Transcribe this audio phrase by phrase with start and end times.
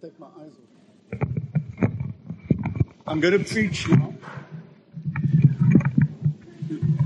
[0.00, 0.66] to take my eyes off.
[3.06, 4.12] I'm going to preach now.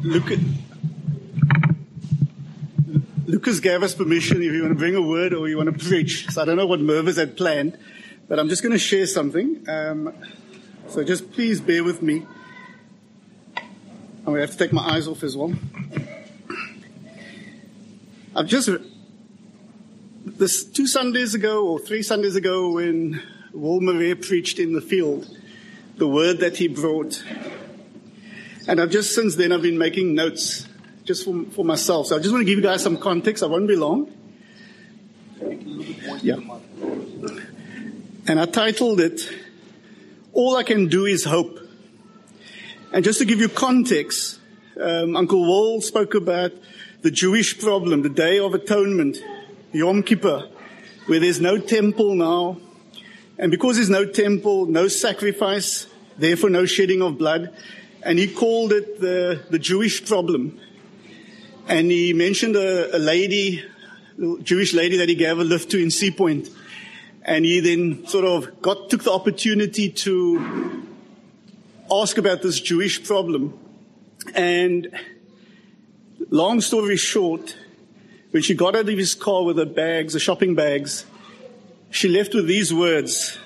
[0.03, 0.39] Look at.
[3.27, 5.85] Lucas gave us permission if you want to bring a word or you want to
[5.87, 6.29] preach.
[6.31, 7.79] So I don't know what Mervis had planned,
[8.29, 9.69] but I'm just going to share something.
[9.69, 10.13] Um,
[10.89, 12.27] so just please bear with me.
[13.57, 15.55] I'm going to have to take my eyes off as well.
[18.35, 18.69] I've just
[20.41, 25.29] this two Sundays ago or three Sundays ago when Murray preached in the field,
[25.97, 27.23] the word that he brought.
[28.67, 30.67] And I've just since then I've been making notes
[31.05, 32.07] just for, for myself.
[32.07, 33.43] So I just want to give you guys some context.
[33.43, 34.11] I won't be long.
[36.23, 36.37] Yeah.
[38.27, 39.21] And I titled it,
[40.33, 41.59] All I Can Do Is Hope.
[42.95, 44.41] And just to give you context,
[44.81, 46.53] um, Uncle Wall spoke about
[47.03, 49.19] the Jewish problem, the Day of Atonement,
[49.73, 50.49] Yom Kippur,
[51.07, 52.59] where there's no temple now.
[53.39, 55.87] And because there's no temple, no sacrifice,
[56.19, 57.55] therefore no shedding of blood.
[58.03, 60.59] And he called it the, the Jewish problem.
[61.69, 63.65] And he mentioned a, a lady,
[64.21, 66.15] a Jewish lady that he gave a lift to in Sea.
[67.23, 70.87] And he then sort of got, took the opportunity to
[71.91, 73.59] ask about this Jewish problem.
[74.35, 74.91] And
[76.31, 77.57] long story short,
[78.31, 81.05] when she got out of his car with her bags, the shopping bags,
[81.91, 83.39] she left with these words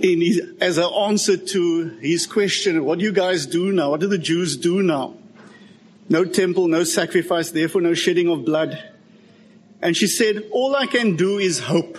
[0.00, 3.90] his, as an answer to his question, what do you guys do now?
[3.90, 5.14] What do the Jews do now?
[6.08, 8.82] No temple, no sacrifice, therefore no shedding of blood.
[9.82, 11.98] And she said, all I can do is hope.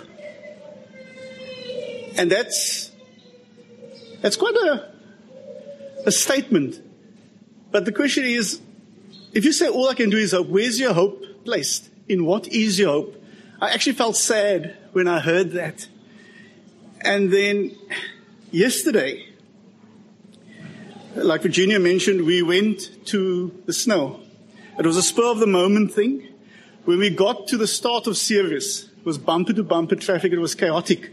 [2.16, 2.90] And that's,
[4.20, 4.92] that's quite a,
[6.06, 6.80] a statement.
[7.70, 8.60] But the question is,
[9.32, 11.90] if you say all I can do is hope, where's your hope placed?
[12.08, 13.24] In what is your hope?
[13.60, 15.86] I actually felt sad when I heard that.
[17.00, 17.76] And then
[18.50, 19.26] yesterday,
[21.14, 24.20] like Virginia mentioned, we went to the snow.
[24.78, 26.26] It was a spur of the moment thing.
[26.84, 30.32] When we got to the start of Ceres, it was bumper to bumper traffic.
[30.32, 31.10] It was chaotic.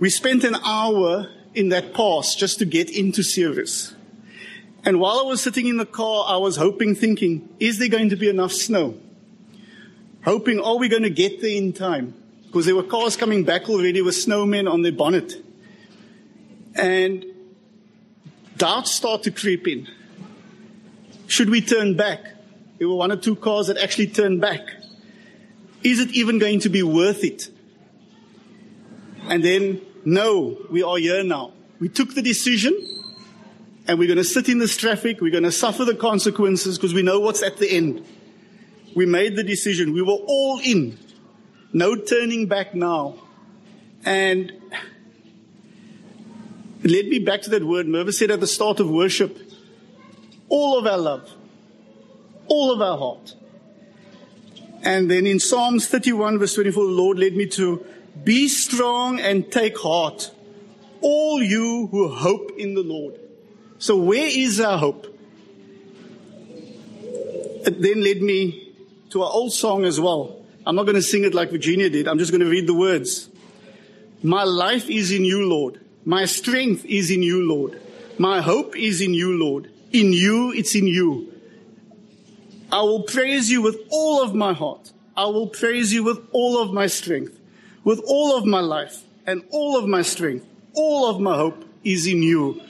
[0.00, 3.94] We spent an hour in that pass just to get into Ceres.
[4.84, 8.10] And while I was sitting in the car, I was hoping, thinking, is there going
[8.10, 8.98] to be enough snow?
[10.24, 12.14] Hoping, are we going to get there in time?
[12.46, 15.42] Because there were cars coming back already with snowmen on their bonnet.
[16.74, 17.24] And
[18.56, 19.88] doubts start to creep in.
[21.28, 22.20] Should we turn back?
[22.78, 24.60] There were one or two cars that actually turned back.
[25.82, 27.48] Is it even going to be worth it?
[29.28, 31.52] And then, no, we are here now.
[31.80, 32.74] We took the decision
[33.86, 35.20] and we're going to sit in this traffic.
[35.20, 38.04] We're going to suffer the consequences because we know what's at the end.
[38.94, 39.92] We made the decision.
[39.92, 40.98] We were all in.
[41.72, 43.16] No turning back now.
[44.04, 44.52] And
[46.82, 49.38] it led me back to that word Mervis said at the start of worship.
[50.48, 51.30] All of our love.
[52.46, 53.34] All of our heart.
[54.82, 57.84] And then in Psalms 31 verse 24, the Lord led me to
[58.22, 60.30] be strong and take heart.
[61.00, 63.18] All you who hope in the Lord.
[63.78, 65.06] So where is our hope?
[67.66, 68.72] It then led me
[69.10, 70.42] to an old song as well.
[70.66, 72.08] I'm not going to sing it like Virginia did.
[72.08, 73.28] I'm just going to read the words.
[74.22, 75.80] My life is in you, Lord.
[76.04, 77.80] My strength is in you, Lord.
[78.18, 79.70] My hope is in you, Lord.
[79.92, 81.32] In you, it's in you.
[82.72, 84.92] I will praise you with all of my heart.
[85.16, 87.38] I will praise you with all of my strength,
[87.84, 90.46] with all of my life and all of my strength.
[90.74, 92.60] All of my hope is in you.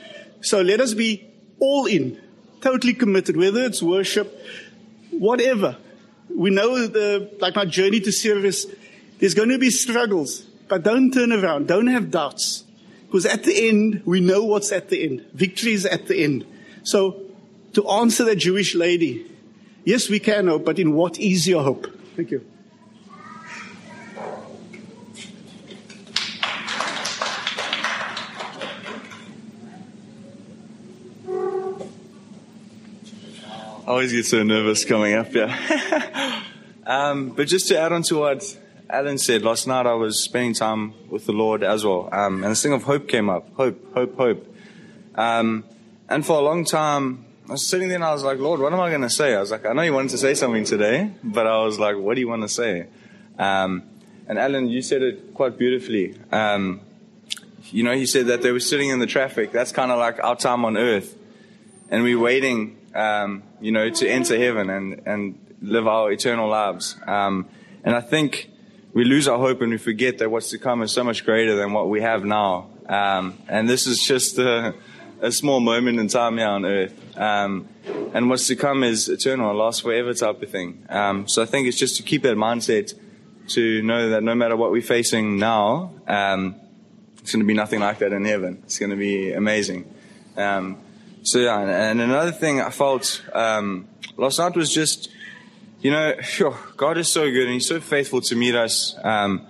[0.45, 1.27] So let us be
[1.59, 2.21] all in,
[2.61, 4.39] totally committed, whether it's worship,
[5.11, 5.79] whatever.
[6.29, 8.67] We know the, like my journey to service,
[9.19, 11.67] there's going to be struggles, but don't turn around.
[11.67, 12.65] Don't have doubts.
[13.07, 15.25] Because at the end, we know what's at the end.
[15.33, 16.45] Victory is at the end.
[16.83, 17.23] So
[17.73, 19.31] to answer that Jewish lady,
[19.85, 21.87] yes, we can hope, but in what is your hope?
[22.17, 22.45] Thank you.
[33.85, 35.55] I always get so nervous coming up here.
[36.87, 38.59] um, but just to add on to what
[38.89, 42.09] Alan said, last night I was spending time with the Lord as well.
[42.11, 43.47] Um, and this thing of hope came up.
[43.57, 44.57] Hope, hope, hope.
[45.17, 45.65] Um,
[46.09, 48.73] and for a long time, I was sitting there and I was like, Lord, what
[48.73, 49.35] am I going to say?
[49.35, 51.99] I was like, I know you wanted to say something today, but I was like,
[51.99, 52.87] what do you want to say?
[53.39, 53.83] Um,
[54.27, 56.19] and Alan, you said it quite beautifully.
[56.33, 56.81] Um,
[57.65, 59.53] you know, he said that they were sitting in the traffic.
[59.53, 61.19] That's kind of like our time on earth.
[61.91, 66.97] And we're waiting um, you know, to enter heaven and, and live our eternal lives.
[67.07, 67.49] Um,
[67.83, 68.51] and I think
[68.93, 71.57] we lose our hope and we forget that what's to come is so much greater
[71.57, 72.71] than what we have now.
[72.89, 74.75] Um, and this is just a,
[75.21, 77.19] a, small moment in time here on earth.
[77.19, 77.69] Um,
[78.13, 80.85] and what's to come is eternal and lasts forever type of thing.
[80.91, 82.95] Um, so I think it's just to keep that mindset
[83.49, 86.57] to know that no matter what we're facing now, um,
[87.19, 88.61] it's going to be nothing like that in heaven.
[88.65, 89.93] It's going to be amazing.
[90.37, 90.79] Um,
[91.25, 93.89] so yeah, and another thing I felt um,
[94.19, 95.11] last night was just,
[95.81, 96.15] you know,
[96.77, 99.47] God is so good and He's so faithful to meet us um,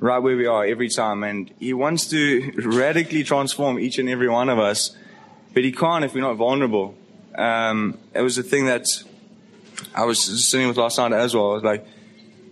[0.00, 4.30] right where we are every time, and He wants to radically transform each and every
[4.30, 4.96] one of us,
[5.52, 6.96] but He can't if we're not vulnerable.
[7.34, 8.86] Um, it was a thing that
[9.94, 11.50] I was sitting with last night as well.
[11.50, 11.86] I was like,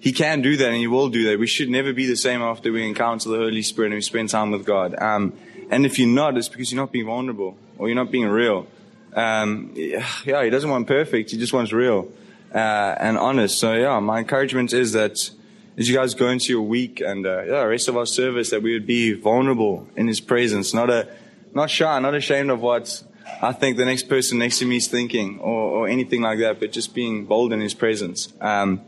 [0.00, 1.38] he can do that and He will do that.
[1.38, 4.28] We should never be the same after we encounter the Holy Spirit and we spend
[4.28, 4.94] time with God.
[5.00, 5.32] Um,
[5.70, 8.66] and if you're not, it's because you're not being vulnerable or you're not being real.
[9.14, 11.30] Um, yeah, He doesn't want perfect.
[11.30, 12.10] He just wants real
[12.54, 13.58] uh, and honest.
[13.58, 15.30] So yeah, my encouragement is that
[15.76, 18.50] as you guys go into your week and uh, yeah, the rest of our service,
[18.50, 21.08] that we would be vulnerable in His presence, not a,
[21.54, 23.02] not shy, not ashamed of what
[23.42, 26.60] I think the next person next to me is thinking or, or anything like that,
[26.60, 28.32] but just being bold in His presence.
[28.40, 28.80] Um,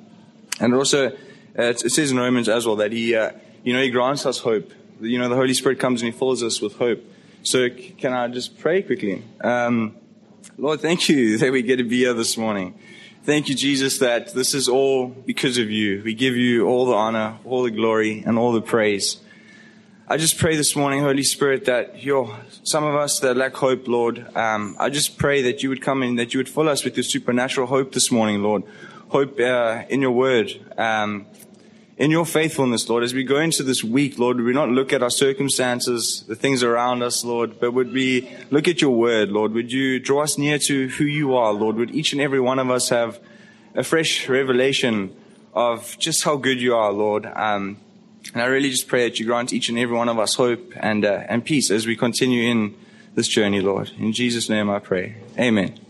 [0.60, 3.32] and also, uh, it, says in Romans as well that He, uh,
[3.64, 4.72] you know, He grants us hope.
[5.00, 7.04] You know, the Holy Spirit comes and He fills us with hope.
[7.42, 9.22] So can I just pray quickly?
[9.40, 9.94] Um,
[10.56, 12.74] Lord, thank you that we get to be here this morning.
[13.22, 16.02] Thank you, Jesus, that this is all because of you.
[16.04, 19.18] We give you all the honor, all the glory, and all the praise.
[20.08, 23.86] I just pray this morning, Holy Spirit, that you're some of us that lack hope,
[23.86, 24.26] Lord.
[24.34, 26.96] Um, I just pray that you would come in, that you would fill us with
[26.96, 28.64] your supernatural hope this morning, Lord
[29.08, 31.26] hope uh, in your word, um,
[31.98, 33.02] in your faithfulness, Lord.
[33.02, 36.62] As we go into this week, Lord, we not look at our circumstances, the things
[36.62, 39.52] around us, Lord, but would we look at your word, Lord?
[39.52, 41.76] Would you draw us near to who you are, Lord?
[41.76, 43.18] Would each and every one of us have
[43.74, 45.14] a fresh revelation
[45.54, 47.26] of just how good you are, Lord?
[47.26, 47.78] Um,
[48.32, 50.72] and I really just pray that you grant each and every one of us hope
[50.76, 52.76] and, uh, and peace as we continue in
[53.16, 53.90] this journey, Lord.
[53.98, 55.16] In Jesus' name I pray.
[55.36, 55.87] Amen.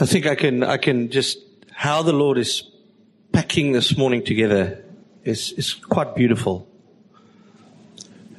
[0.00, 1.36] I think I can, I can just,
[1.72, 2.62] how the Lord is
[3.32, 4.82] packing this morning together
[5.24, 6.66] is, is quite beautiful.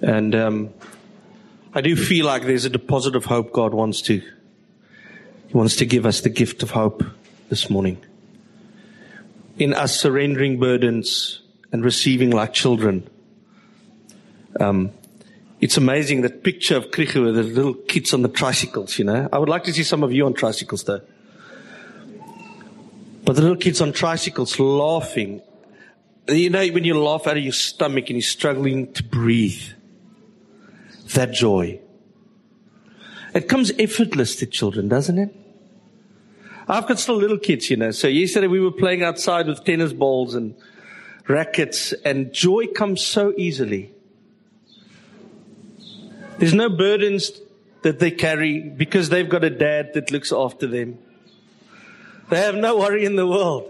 [0.01, 0.73] And, um,
[1.71, 4.23] I do feel like there's a deposit of hope God wants to,
[5.47, 7.03] He wants to give us the gift of hope
[7.49, 8.03] this morning.
[9.59, 13.07] In us surrendering burdens and receiving like children.
[14.59, 14.93] Um,
[15.59, 19.29] it's amazing that picture of Kriche with the little kids on the tricycles, you know.
[19.31, 21.01] I would like to see some of you on tricycles though.
[23.31, 25.41] But the little kids on tricycles laughing.
[26.27, 29.69] You know, when you laugh out of your stomach and you're struggling to breathe,
[31.13, 31.79] that joy.
[33.33, 35.33] It comes effortless to children, doesn't it?
[36.67, 37.91] I've got still little kids, you know.
[37.91, 40.53] So yesterday we were playing outside with tennis balls and
[41.29, 43.93] rackets and joy comes so easily.
[46.37, 47.31] There's no burdens
[47.83, 50.99] that they carry because they've got a dad that looks after them.
[52.31, 53.69] They have no worry in the world.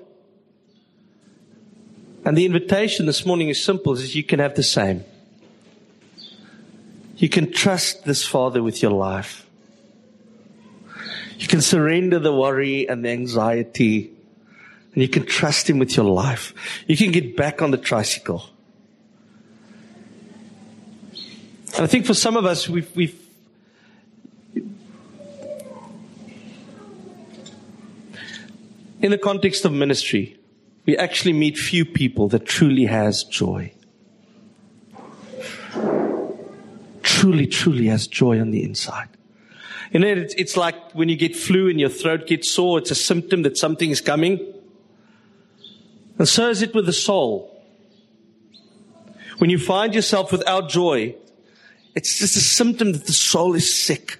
[2.23, 5.03] And the invitation this morning is simple, is you can have the same.
[7.17, 9.47] You can trust this Father with your life.
[11.39, 14.11] You can surrender the worry and the anxiety
[14.93, 16.53] and you can trust Him with your life.
[16.85, 18.47] You can get back on the tricycle.
[21.73, 23.19] And I think for some of us, we've, we've
[29.01, 30.37] in the context of ministry,
[30.85, 33.73] we actually meet few people that truly has joy.
[37.03, 39.09] Truly, truly has joy on the inside.
[39.91, 42.91] You know, it's, it's like when you get flu and your throat gets sore, it's
[42.91, 44.53] a symptom that something is coming.
[46.17, 47.47] And so is it with the soul.
[49.39, 51.15] When you find yourself without joy,
[51.95, 54.19] it's just a symptom that the soul is sick.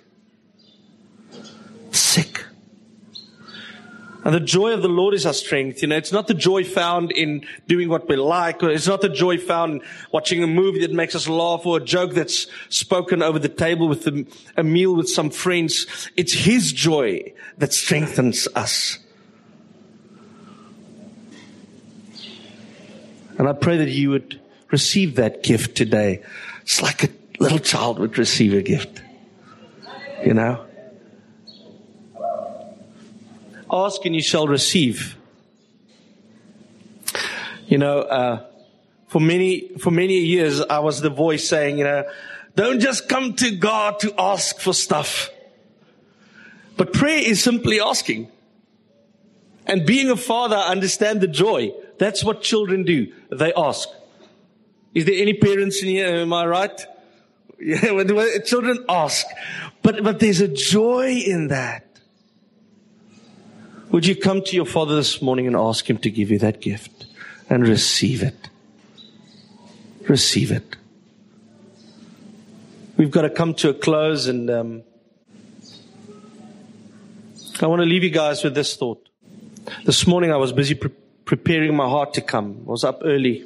[4.23, 5.81] And the joy of the Lord is our strength.
[5.81, 9.01] You know, it's not the joy found in doing what we like, or it's not
[9.01, 12.45] the joy found in watching a movie that makes us laugh, or a joke that's
[12.69, 14.25] spoken over the table with a,
[14.57, 15.87] a meal with some friends.
[16.15, 18.99] It's His joy that strengthens us.
[23.39, 26.21] And I pray that you would receive that gift today.
[26.61, 27.09] It's like a
[27.39, 29.01] little child would receive a gift.
[30.23, 30.63] You know?
[33.71, 35.17] Ask and you shall receive.
[37.67, 38.45] You know, uh,
[39.07, 42.03] for many, for many years, I was the voice saying, you know,
[42.55, 45.29] Don't just come to God to ask for stuff.
[46.75, 48.29] But prayer is simply asking.
[49.65, 51.71] And being a father, I understand the joy.
[51.97, 53.13] That's what children do.
[53.29, 53.87] They ask.
[54.93, 56.07] Is there any parents in here?
[56.07, 56.85] Am I right?
[58.45, 59.25] Children ask.
[59.83, 61.90] But, but there's a joy in that.
[63.91, 66.61] Would you come to your father this morning and ask him to give you that
[66.61, 67.07] gift
[67.49, 68.49] and receive it?
[70.07, 70.77] Receive it.
[72.95, 74.83] We've got to come to a close and, um,
[77.61, 79.09] I want to leave you guys with this thought.
[79.83, 80.91] This morning I was busy pre-
[81.25, 82.63] preparing my heart to come.
[82.65, 83.45] I was up early.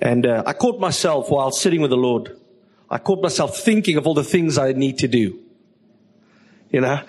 [0.00, 2.38] And uh, I caught myself while sitting with the Lord.
[2.88, 5.40] I caught myself thinking of all the things I need to do.
[6.70, 7.00] You know,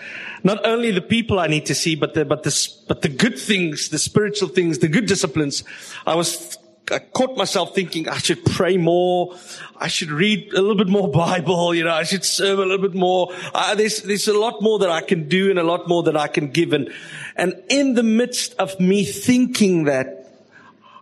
[0.44, 3.38] not only the people I need to see, but the, but the, but the good
[3.38, 5.66] things, the spiritual things, the good disciplines.
[6.08, 6.58] I was,
[6.90, 9.36] I caught myself thinking I should pray more.
[9.76, 11.76] I should read a little bit more Bible.
[11.76, 13.34] You know, I should serve a little bit more.
[13.54, 16.16] Uh, there's, there's a lot more that I can do and a lot more that
[16.16, 16.72] I can give.
[16.72, 16.90] And,
[17.36, 20.16] and in the midst of me thinking that,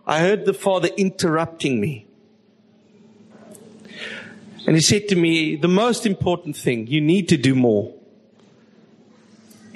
[0.04, 2.06] I heard the Father interrupting me.
[4.66, 7.94] And he said to me, the most important thing you need to do more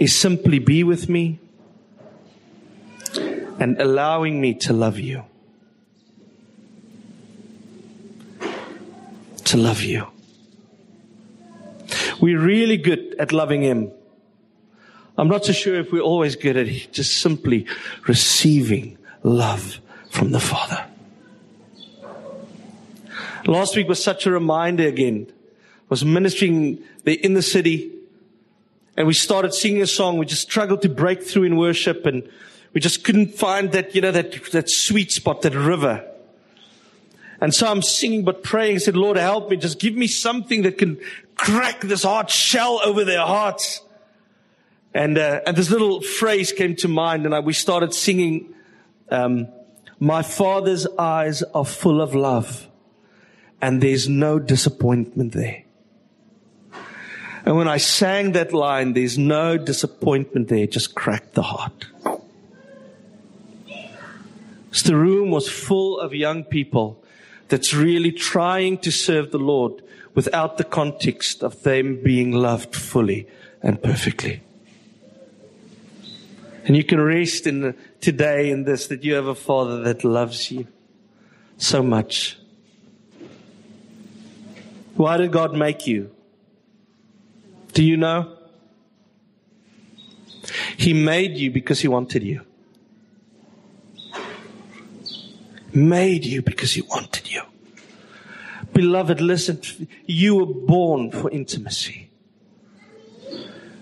[0.02, 1.38] is simply be with me
[3.60, 5.24] and allowing me to love you.
[9.44, 10.08] To love you.
[12.20, 13.92] We're really good at loving Him.
[15.16, 17.66] I'm not so sure if we're always good at just simply
[18.08, 19.78] receiving love
[20.10, 20.84] from the Father.
[23.46, 25.28] Last week was such a reminder again.
[25.30, 28.01] I was ministering in the city
[28.96, 30.18] and we started singing a song.
[30.18, 32.28] We just struggled to break through in worship and
[32.74, 36.08] we just couldn't find that, you know, that, that sweet spot, that river.
[37.40, 38.76] And so I'm singing but praying.
[38.76, 39.56] I said, Lord, help me.
[39.56, 41.00] Just give me something that can
[41.34, 43.80] crack this hard shell over their hearts.
[44.94, 48.54] And, uh, and this little phrase came to mind and I, we started singing,
[49.10, 49.48] um,
[49.98, 52.68] my father's eyes are full of love
[53.60, 55.64] and there's no disappointment there.
[57.44, 61.86] And when I sang that line, there's no disappointment there, it just cracked the heart.
[64.70, 67.02] So the room was full of young people
[67.48, 69.82] that's really trying to serve the Lord
[70.14, 73.26] without the context of them being loved fully
[73.62, 74.40] and perfectly.
[76.64, 80.50] And you can rest in today in this that you have a father that loves
[80.50, 80.68] you
[81.58, 82.38] so much.
[84.94, 86.10] Why did God make you?
[87.72, 88.36] Do you know?
[90.76, 92.42] He made you because he wanted you.
[95.72, 97.42] Made you because he wanted you.
[98.72, 99.60] Beloved, listen,
[100.06, 102.10] you were born for intimacy.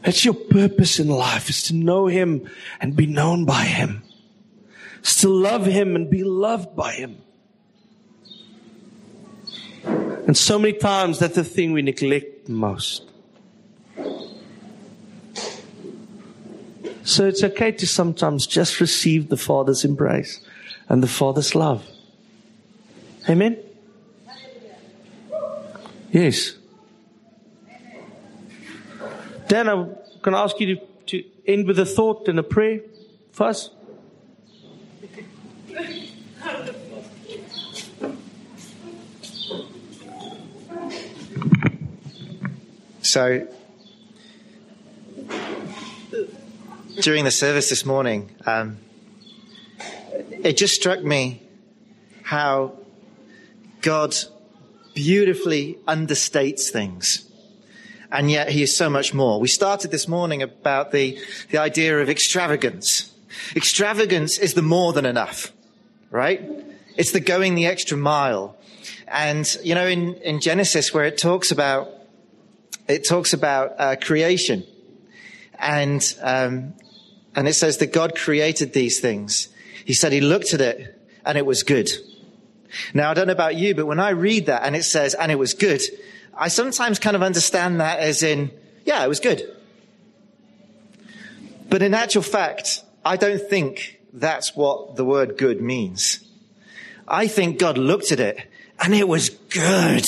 [0.02, 2.48] That's your purpose in life is to know Him
[2.80, 4.02] and be known by Him.
[5.00, 7.18] It's to love Him and be loved by Him.
[9.84, 13.09] And so many times that's the thing we neglect most.
[17.02, 20.40] So it's okay to sometimes just receive the Father's embrace
[20.88, 21.86] and the Father's love.
[23.28, 23.58] Amen?
[26.10, 26.56] Yes.
[29.48, 32.80] Dan, I'm going to ask you to, to end with a thought and a prayer
[33.32, 33.72] first.
[43.02, 43.48] So,
[47.00, 48.78] during the service this morning, um,
[50.42, 51.42] it just struck me
[52.22, 52.78] how
[53.80, 54.14] God
[54.94, 57.30] beautifully understates things
[58.12, 59.40] and yet he is so much more.
[59.40, 61.18] We started this morning about the,
[61.50, 63.12] the idea of extravagance.
[63.54, 65.52] Extravagance is the more than enough,
[66.10, 66.42] right?
[66.96, 68.56] It's the going the extra mile.
[69.06, 71.88] And, you know, in, in Genesis where it talks about,
[72.88, 74.64] it talks about uh, creation
[75.58, 76.74] and, um,
[77.34, 79.48] and it says that God created these things.
[79.84, 81.90] He said he looked at it and it was good.
[82.94, 85.30] Now, I don't know about you, but when I read that and it says, and
[85.32, 85.82] it was good,
[86.34, 88.50] I sometimes kind of understand that as in,
[88.84, 89.42] yeah, it was good.
[91.68, 96.20] But in actual fact, I don't think that's what the word good means.
[97.06, 98.38] I think God looked at it
[98.78, 100.06] and it was good.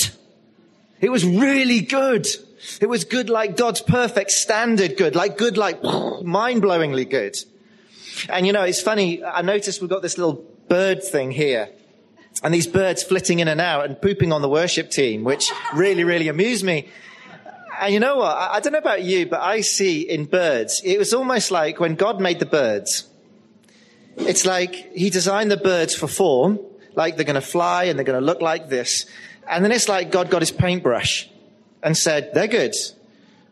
[0.99, 2.27] It was really good.
[2.81, 7.35] It was good like God's perfect standard good, like good, like mind blowingly good.
[8.29, 9.23] And you know, it's funny.
[9.23, 11.69] I noticed we've got this little bird thing here.
[12.41, 16.03] and these birds flitting in and out and pooping on the worship team, which really,
[16.03, 16.89] really amused me.
[17.79, 18.35] And you know what?
[18.35, 21.79] I, I don't know about you, but I see in birds, it was almost like
[21.79, 23.07] when God made the birds,
[24.17, 26.59] it's like he designed the birds for form,
[26.95, 29.05] like they're going to fly and they're going to look like this.
[29.47, 31.29] And then it's like God got his paintbrush
[31.83, 32.75] and said, they're good,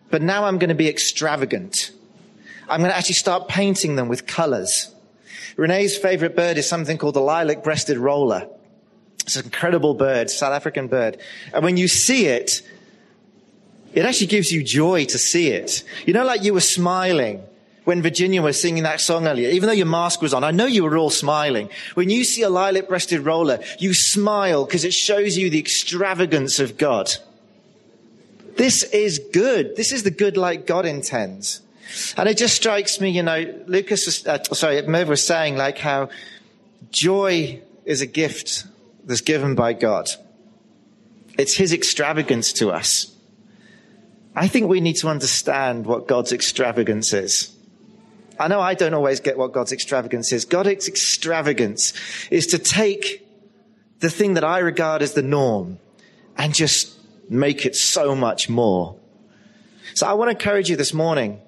[0.10, 1.92] but now I'm going to be extravagant.
[2.70, 4.94] I'm going to actually start painting them with colors.
[5.58, 8.48] Renee's favorite bird is something called the lilac breasted roller.
[9.26, 11.18] It's an incredible bird, South African bird.
[11.54, 12.62] And when you see it,
[13.94, 15.84] it actually gives you joy to see it.
[16.06, 17.44] You know, like you were smiling
[17.84, 20.66] when Virginia was singing that song earlier, even though your mask was on, I know
[20.66, 21.70] you were all smiling.
[21.96, 26.60] When you see a lilac breasted roller, you smile because it shows you the extravagance
[26.60, 27.12] of God.
[28.58, 29.76] This is good.
[29.76, 31.62] This is the good like God intends.
[32.16, 35.78] And it just strikes me, you know, Lucas was, uh, sorry, Merv was saying like
[35.78, 36.10] how
[36.90, 38.66] joy is a gift
[39.04, 40.10] that's given by God.
[41.38, 43.14] It's his extravagance to us.
[44.36, 47.54] I think we need to understand what God's extravagance is.
[48.40, 50.46] I know I don't always get what God's extravagance is.
[50.46, 51.94] God's extravagance
[52.32, 53.28] is to take
[54.00, 55.80] the thing that I regard as the norm
[56.38, 56.98] and just
[57.32, 58.98] make it so much more.
[59.94, 61.40] So I want to encourage you this morning.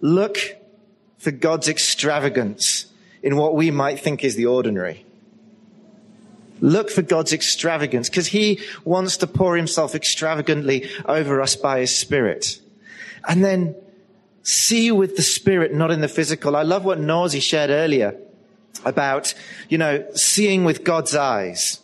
[0.00, 0.38] Look
[1.18, 2.86] for God's extravagance
[3.22, 5.04] in what we might think is the ordinary.
[6.60, 11.94] Look for God's extravagance because he wants to pour himself extravagantly over us by his
[11.94, 12.60] spirit.
[13.28, 13.74] And then
[14.42, 16.56] see with the spirit, not in the physical.
[16.56, 18.16] I love what Nazi shared earlier
[18.84, 19.34] about,
[19.68, 21.80] you know, seeing with God's eyes.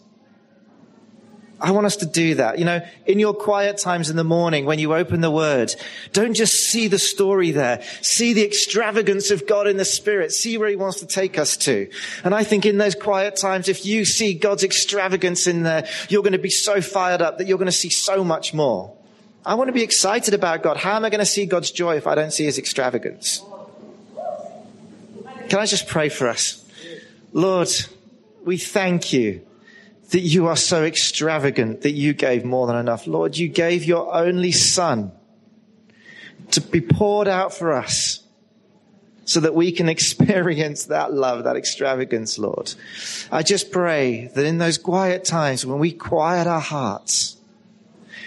[1.62, 2.58] I want us to do that.
[2.58, 5.74] You know, in your quiet times in the morning when you open the word,
[6.14, 7.82] don't just see the story there.
[8.00, 10.32] See the extravagance of God in the spirit.
[10.32, 11.90] See where he wants to take us to.
[12.24, 16.22] And I think in those quiet times, if you see God's extravagance in there, you're
[16.22, 18.96] going to be so fired up that you're going to see so much more.
[19.44, 20.78] I want to be excited about God.
[20.78, 23.42] How am I going to see God's joy if I don't see his extravagance?
[25.50, 26.64] Can I just pray for us?
[27.34, 27.68] Lord,
[28.44, 29.46] we thank you
[30.10, 33.06] that you are so extravagant that you gave more than enough.
[33.06, 35.12] Lord, you gave your only son
[36.50, 38.22] to be poured out for us
[39.24, 42.74] so that we can experience that love, that extravagance, Lord.
[43.30, 47.36] I just pray that in those quiet times when we quiet our hearts,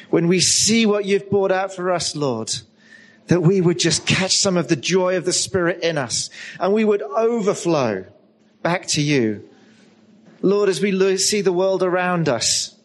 [0.09, 2.53] when we see what you've poured out for us, Lord,
[3.27, 6.73] that we would just catch some of the joy of the Spirit in us and
[6.73, 8.05] we would overflow
[8.61, 9.49] back to you
[10.43, 12.75] Lord, as we see the world around us,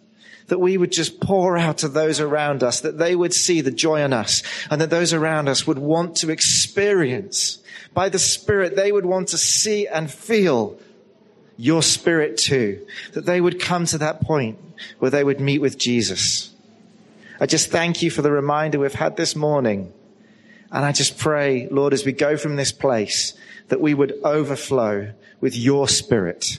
[0.47, 3.71] that we would just pour out to those around us, that they would see the
[3.71, 7.59] joy in us, and that those around us would want to experience
[7.93, 10.79] by the Spirit, they would want to see and feel
[11.57, 14.59] your Spirit too, that they would come to that point
[15.01, 16.51] where they would meet with Jesus.
[17.41, 19.93] I just thank you for the reminder we've had this morning.
[20.71, 23.33] And I just pray, Lord, as we go from this place,
[23.69, 26.59] that we would overflow with your Spirit.